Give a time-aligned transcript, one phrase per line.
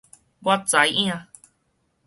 [0.39, 1.27] 我知影